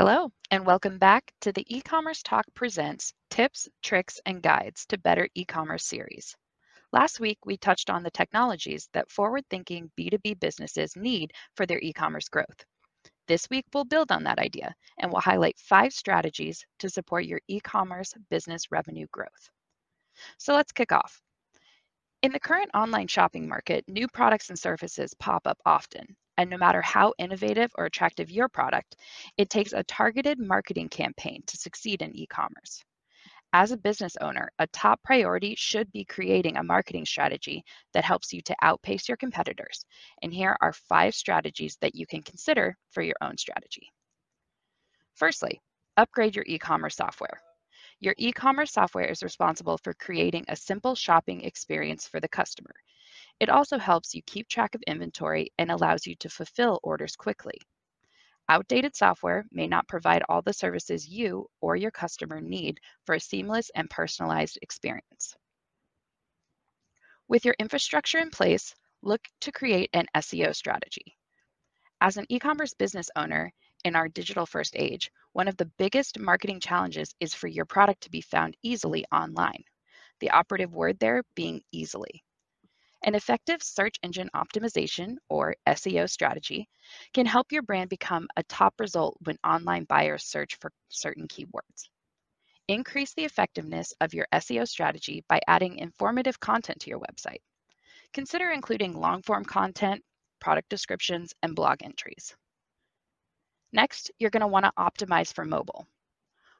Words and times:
Hello, 0.00 0.30
and 0.52 0.64
welcome 0.64 0.96
back 0.96 1.32
to 1.40 1.50
the 1.50 1.64
E-commerce 1.66 2.22
Talk 2.22 2.44
Presents 2.54 3.12
Tips, 3.30 3.68
Tricks, 3.82 4.20
and 4.26 4.40
Guides 4.40 4.86
to 4.90 4.98
Better 4.98 5.28
E-commerce 5.34 5.84
series. 5.84 6.36
Last 6.92 7.18
week, 7.18 7.38
we 7.44 7.56
touched 7.56 7.90
on 7.90 8.04
the 8.04 8.10
technologies 8.12 8.88
that 8.92 9.10
forward-thinking 9.10 9.90
B2B 9.98 10.38
businesses 10.38 10.94
need 10.94 11.32
for 11.56 11.66
their 11.66 11.80
e-commerce 11.80 12.28
growth. 12.28 12.64
This 13.26 13.50
week, 13.50 13.64
we'll 13.74 13.86
build 13.86 14.12
on 14.12 14.22
that 14.22 14.38
idea, 14.38 14.72
and 15.00 15.10
we'll 15.10 15.20
highlight 15.20 15.58
five 15.58 15.92
strategies 15.92 16.64
to 16.78 16.88
support 16.88 17.24
your 17.24 17.40
e-commerce 17.48 18.14
business 18.30 18.70
revenue 18.70 19.08
growth. 19.10 19.50
So 20.38 20.54
let's 20.54 20.70
kick 20.70 20.92
off. 20.92 21.20
In 22.20 22.32
the 22.32 22.40
current 22.40 22.70
online 22.74 23.06
shopping 23.06 23.46
market, 23.48 23.84
new 23.86 24.08
products 24.08 24.48
and 24.48 24.58
services 24.58 25.14
pop 25.20 25.46
up 25.46 25.56
often, 25.64 26.16
and 26.36 26.50
no 26.50 26.56
matter 26.56 26.82
how 26.82 27.14
innovative 27.16 27.70
or 27.78 27.84
attractive 27.84 28.28
your 28.28 28.48
product, 28.48 28.96
it 29.36 29.48
takes 29.48 29.72
a 29.72 29.84
targeted 29.84 30.40
marketing 30.40 30.88
campaign 30.88 31.44
to 31.46 31.56
succeed 31.56 32.02
in 32.02 32.16
e 32.16 32.26
commerce. 32.26 32.82
As 33.52 33.70
a 33.70 33.76
business 33.76 34.16
owner, 34.20 34.50
a 34.58 34.66
top 34.66 35.00
priority 35.04 35.54
should 35.54 35.92
be 35.92 36.04
creating 36.04 36.56
a 36.56 36.62
marketing 36.64 37.06
strategy 37.06 37.62
that 37.92 38.04
helps 38.04 38.32
you 38.32 38.42
to 38.42 38.56
outpace 38.62 39.06
your 39.08 39.16
competitors. 39.16 39.84
And 40.20 40.34
here 40.34 40.56
are 40.60 40.72
five 40.72 41.14
strategies 41.14 41.78
that 41.80 41.94
you 41.94 42.04
can 42.04 42.22
consider 42.22 42.76
for 42.90 43.02
your 43.02 43.16
own 43.22 43.38
strategy. 43.38 43.88
Firstly, 45.14 45.60
upgrade 45.96 46.34
your 46.34 46.44
e 46.48 46.58
commerce 46.58 46.96
software. 46.96 47.40
Your 48.00 48.14
e 48.16 48.30
commerce 48.30 48.72
software 48.72 49.06
is 49.06 49.24
responsible 49.24 49.76
for 49.78 49.92
creating 49.92 50.44
a 50.46 50.54
simple 50.54 50.94
shopping 50.94 51.42
experience 51.42 52.06
for 52.06 52.20
the 52.20 52.28
customer. 52.28 52.74
It 53.40 53.48
also 53.48 53.76
helps 53.76 54.14
you 54.14 54.22
keep 54.22 54.48
track 54.48 54.76
of 54.76 54.82
inventory 54.86 55.52
and 55.58 55.70
allows 55.70 56.06
you 56.06 56.14
to 56.16 56.28
fulfill 56.28 56.78
orders 56.84 57.16
quickly. 57.16 57.58
Outdated 58.48 58.94
software 58.94 59.44
may 59.50 59.66
not 59.66 59.88
provide 59.88 60.22
all 60.28 60.42
the 60.42 60.52
services 60.52 61.08
you 61.08 61.50
or 61.60 61.74
your 61.74 61.90
customer 61.90 62.40
need 62.40 62.78
for 63.04 63.16
a 63.16 63.20
seamless 63.20 63.70
and 63.74 63.90
personalized 63.90 64.58
experience. 64.62 65.36
With 67.26 67.44
your 67.44 67.56
infrastructure 67.58 68.18
in 68.18 68.30
place, 68.30 68.74
look 69.02 69.20
to 69.40 69.52
create 69.52 69.90
an 69.92 70.06
SEO 70.14 70.54
strategy. 70.54 71.16
As 72.00 72.16
an 72.16 72.26
e 72.28 72.38
commerce 72.38 72.74
business 72.74 73.10
owner 73.16 73.52
in 73.88 73.96
our 73.96 74.08
digital 74.08 74.46
first 74.46 74.76
age, 74.76 75.10
one 75.32 75.48
of 75.48 75.56
the 75.56 75.70
biggest 75.78 76.18
marketing 76.18 76.60
challenges 76.60 77.14
is 77.20 77.34
for 77.34 77.48
your 77.48 77.64
product 77.64 78.02
to 78.02 78.10
be 78.10 78.20
found 78.20 78.56
easily 78.62 79.04
online. 79.10 79.64
The 80.20 80.30
operative 80.30 80.74
word 80.74 80.98
there 80.98 81.22
being 81.34 81.62
easily. 81.72 82.22
An 83.02 83.14
effective 83.14 83.62
search 83.62 83.96
engine 84.02 84.28
optimization, 84.36 85.16
or 85.30 85.54
SEO 85.66 86.10
strategy, 86.10 86.68
can 87.14 87.24
help 87.24 87.50
your 87.50 87.62
brand 87.62 87.88
become 87.88 88.28
a 88.36 88.42
top 88.42 88.74
result 88.78 89.16
when 89.24 89.38
online 89.42 89.84
buyers 89.84 90.24
search 90.24 90.56
for 90.60 90.70
certain 90.90 91.26
keywords. 91.26 91.88
Increase 92.68 93.14
the 93.14 93.24
effectiveness 93.24 93.94
of 94.02 94.12
your 94.12 94.26
SEO 94.34 94.68
strategy 94.68 95.24
by 95.28 95.40
adding 95.48 95.78
informative 95.78 96.38
content 96.38 96.80
to 96.80 96.90
your 96.90 97.00
website. 97.00 97.40
Consider 98.12 98.50
including 98.50 99.00
long 99.00 99.22
form 99.22 99.46
content, 99.46 100.04
product 100.40 100.68
descriptions, 100.68 101.32
and 101.42 101.56
blog 101.56 101.82
entries. 101.82 102.36
Next, 103.72 104.10
you're 104.18 104.30
going 104.30 104.40
to 104.40 104.46
want 104.46 104.64
to 104.64 104.72
optimize 104.78 105.32
for 105.32 105.44
mobile. 105.44 105.86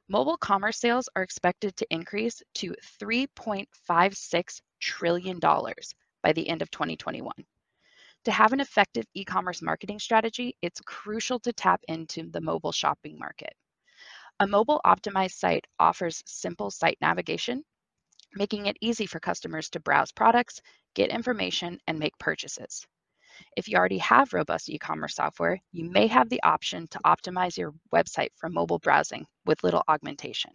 Mobile 0.07 0.37
commerce 0.37 0.79
sales 0.79 1.09
are 1.15 1.23
expected 1.23 1.75
to 1.77 1.87
increase 1.91 2.41
to 2.55 2.75
$3.56 3.01 4.61
trillion 4.79 5.39
by 5.39 6.33
the 6.33 6.47
end 6.49 6.61
of 6.61 6.71
2021. 6.71 7.31
To 8.25 8.31
have 8.31 8.53
an 8.53 8.59
effective 8.59 9.05
e 9.13 9.23
commerce 9.23 9.61
marketing 9.61 9.99
strategy, 9.99 10.55
it's 10.61 10.81
crucial 10.81 11.39
to 11.39 11.53
tap 11.53 11.81
into 11.87 12.29
the 12.29 12.41
mobile 12.41 12.71
shopping 12.71 13.17
market. 13.17 13.53
A 14.39 14.47
mobile 14.47 14.81
optimized 14.85 15.37
site 15.37 15.65
offers 15.79 16.23
simple 16.25 16.69
site 16.71 16.97
navigation, 17.01 17.63
making 18.33 18.67
it 18.67 18.77
easy 18.81 19.05
for 19.05 19.19
customers 19.19 19.69
to 19.71 19.79
browse 19.79 20.11
products, 20.11 20.61
get 20.95 21.09
information, 21.09 21.79
and 21.87 21.97
make 21.97 22.17
purchases. 22.19 22.85
If 23.55 23.67
you 23.67 23.77
already 23.77 23.97
have 23.99 24.33
robust 24.33 24.69
e 24.69 24.77
commerce 24.77 25.15
software, 25.15 25.59
you 25.71 25.89
may 25.89 26.07
have 26.07 26.29
the 26.29 26.41
option 26.43 26.87
to 26.87 26.99
optimize 27.05 27.57
your 27.57 27.73
website 27.93 28.29
for 28.35 28.49
mobile 28.49 28.79
browsing 28.79 29.25
with 29.45 29.63
little 29.63 29.83
augmentation. 29.87 30.51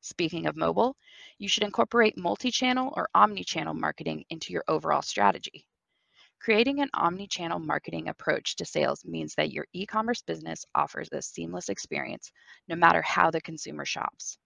Speaking 0.00 0.46
of 0.46 0.56
mobile, 0.56 0.96
you 1.38 1.48
should 1.48 1.64
incorporate 1.64 2.16
multi-channel 2.16 2.92
or 2.96 3.08
omni-channel 3.14 3.74
marketing 3.74 4.24
into 4.30 4.52
your 4.52 4.64
overall 4.68 5.02
strategy. 5.02 5.66
Creating 6.40 6.80
an 6.80 6.88
omni-channel 6.94 7.58
marketing 7.58 8.08
approach 8.08 8.54
to 8.56 8.64
sales 8.64 9.04
means 9.04 9.34
that 9.34 9.50
your 9.50 9.66
e-commerce 9.72 10.22
business 10.22 10.64
offers 10.74 11.08
a 11.12 11.20
seamless 11.20 11.68
experience 11.68 12.30
no 12.68 12.76
matter 12.76 13.02
how 13.02 13.30
the 13.30 13.40
consumer 13.40 13.84
shops. 13.84 14.38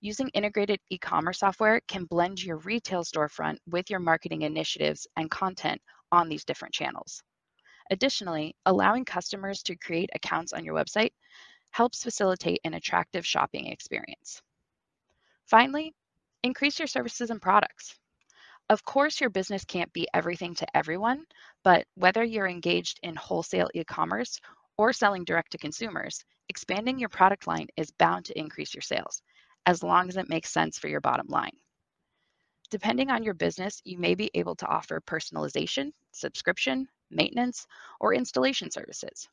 Using 0.00 0.30
integrated 0.30 0.80
e-commerce 0.88 1.40
software 1.40 1.82
can 1.86 2.06
blend 2.06 2.42
your 2.42 2.56
retail 2.56 3.04
storefront 3.04 3.58
with 3.66 3.90
your 3.90 4.00
marketing 4.00 4.42
initiatives 4.42 5.06
and 5.16 5.30
content 5.30 5.82
on 6.12 6.28
these 6.28 6.44
different 6.44 6.74
channels. 6.74 7.22
Additionally, 7.90 8.54
allowing 8.66 9.04
customers 9.04 9.62
to 9.64 9.76
create 9.76 10.10
accounts 10.14 10.52
on 10.52 10.64
your 10.64 10.74
website 10.74 11.12
helps 11.70 12.02
facilitate 12.02 12.60
an 12.64 12.74
attractive 12.74 13.26
shopping 13.26 13.66
experience. 13.66 14.42
Finally, 15.46 15.94
increase 16.42 16.78
your 16.78 16.88
services 16.88 17.30
and 17.30 17.42
products. 17.42 17.98
Of 18.68 18.84
course, 18.84 19.20
your 19.20 19.30
business 19.30 19.64
can't 19.64 19.92
be 19.92 20.06
everything 20.14 20.54
to 20.54 20.76
everyone, 20.76 21.26
but 21.64 21.86
whether 21.96 22.22
you're 22.22 22.46
engaged 22.46 23.00
in 23.02 23.16
wholesale 23.16 23.68
e 23.74 23.82
commerce 23.82 24.40
or 24.76 24.92
selling 24.92 25.24
direct 25.24 25.52
to 25.52 25.58
consumers, 25.58 26.24
expanding 26.48 26.98
your 26.98 27.08
product 27.08 27.48
line 27.48 27.66
is 27.76 27.90
bound 27.90 28.26
to 28.26 28.38
increase 28.38 28.72
your 28.72 28.82
sales, 28.82 29.22
as 29.66 29.82
long 29.82 30.08
as 30.08 30.16
it 30.16 30.28
makes 30.28 30.52
sense 30.52 30.78
for 30.78 30.86
your 30.86 31.00
bottom 31.00 31.26
line. 31.26 31.56
Depending 32.70 33.10
on 33.10 33.24
your 33.24 33.34
business, 33.34 33.82
you 33.84 33.98
may 33.98 34.14
be 34.14 34.30
able 34.34 34.54
to 34.56 34.66
offer 34.66 35.00
personalization, 35.00 35.92
subscription, 36.12 36.88
maintenance, 37.10 37.66
or 37.98 38.14
installation 38.14 38.70
services. 38.70 39.28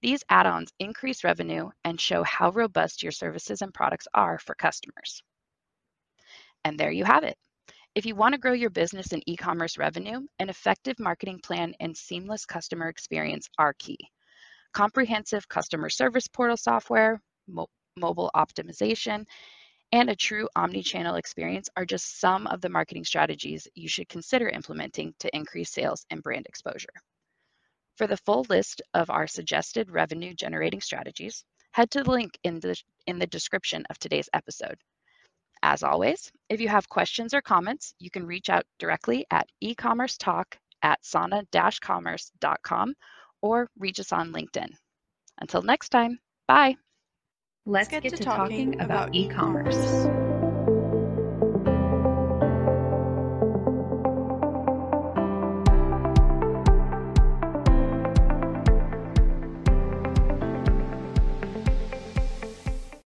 These 0.00 0.22
add 0.28 0.46
ons 0.46 0.72
increase 0.78 1.24
revenue 1.24 1.70
and 1.84 2.00
show 2.00 2.22
how 2.22 2.50
robust 2.50 3.02
your 3.02 3.10
services 3.10 3.62
and 3.62 3.74
products 3.74 4.06
are 4.14 4.38
for 4.38 4.54
customers. 4.54 5.22
And 6.64 6.78
there 6.78 6.92
you 6.92 7.04
have 7.04 7.24
it. 7.24 7.36
If 7.96 8.06
you 8.06 8.14
want 8.14 8.34
to 8.34 8.38
grow 8.38 8.52
your 8.52 8.70
business 8.70 9.12
and 9.12 9.24
e-commerce 9.26 9.76
revenue, 9.76 10.20
an 10.38 10.48
effective 10.48 11.00
marketing 11.00 11.40
plan 11.42 11.74
and 11.80 11.96
seamless 11.96 12.46
customer 12.46 12.88
experience 12.88 13.48
are 13.58 13.74
key. 13.74 13.98
Comprehensive 14.72 15.48
customer 15.48 15.88
service 15.88 16.28
portal 16.28 16.56
software, 16.56 17.20
mo 17.48 17.66
mobile 17.96 18.30
optimization, 18.36 19.26
and 19.92 20.10
a 20.10 20.16
true 20.16 20.48
omni-channel 20.54 21.16
experience 21.16 21.68
are 21.76 21.86
just 21.86 22.20
some 22.20 22.46
of 22.46 22.60
the 22.60 22.68
marketing 22.68 23.04
strategies 23.04 23.66
you 23.74 23.88
should 23.88 24.08
consider 24.08 24.48
implementing 24.48 25.14
to 25.18 25.34
increase 25.34 25.70
sales 25.70 26.04
and 26.10 26.22
brand 26.22 26.46
exposure. 26.46 26.88
For 27.96 28.06
the 28.06 28.16
full 28.18 28.46
list 28.48 28.82
of 28.94 29.10
our 29.10 29.26
suggested 29.26 29.90
revenue 29.90 30.34
generating 30.34 30.80
strategies, 30.80 31.44
head 31.72 31.90
to 31.92 32.04
the 32.04 32.10
link 32.10 32.38
in 32.44 32.60
the, 32.60 32.80
in 33.06 33.18
the 33.18 33.26
description 33.26 33.84
of 33.90 33.98
today's 33.98 34.28
episode. 34.32 34.76
As 35.62 35.82
always, 35.82 36.30
if 36.48 36.60
you 36.60 36.68
have 36.68 36.88
questions 36.88 37.34
or 37.34 37.42
comments, 37.42 37.94
you 37.98 38.10
can 38.10 38.26
reach 38.26 38.48
out 38.48 38.64
directly 38.78 39.26
at 39.30 39.48
ecommercetalk 39.62 40.44
at 40.82 41.04
sana-commerce.com 41.04 42.94
or 43.42 43.68
reach 43.78 44.00
us 44.00 44.12
on 44.12 44.32
LinkedIn. 44.32 44.70
Until 45.40 45.62
next 45.62 45.88
time, 45.88 46.18
bye. 46.46 46.76
Let's, 47.68 47.92
Let's 47.92 48.02
get, 48.02 48.10
get, 48.10 48.16
to, 48.16 48.24
talking, 48.24 48.72
talking 48.72 48.80
about 48.80 49.14
e-commerce. 49.14 50.27